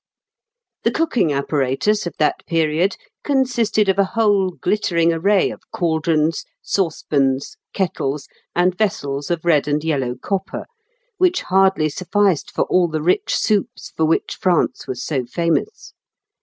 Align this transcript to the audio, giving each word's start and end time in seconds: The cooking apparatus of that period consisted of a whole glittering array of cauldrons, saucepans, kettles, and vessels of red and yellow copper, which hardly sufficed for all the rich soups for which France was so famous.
The 0.83 0.89
cooking 0.89 1.31
apparatus 1.31 2.07
of 2.07 2.15
that 2.17 2.43
period 2.47 2.97
consisted 3.23 3.87
of 3.87 3.99
a 3.99 4.03
whole 4.17 4.49
glittering 4.49 5.13
array 5.13 5.51
of 5.51 5.61
cauldrons, 5.71 6.43
saucepans, 6.63 7.55
kettles, 7.73 8.27
and 8.55 8.75
vessels 8.75 9.29
of 9.29 9.45
red 9.45 9.67
and 9.67 9.83
yellow 9.83 10.15
copper, 10.19 10.65
which 11.19 11.43
hardly 11.43 11.87
sufficed 11.87 12.49
for 12.49 12.63
all 12.63 12.87
the 12.87 13.03
rich 13.03 13.35
soups 13.35 13.91
for 13.95 14.05
which 14.07 14.39
France 14.41 14.87
was 14.87 15.05
so 15.05 15.23
famous. 15.27 15.93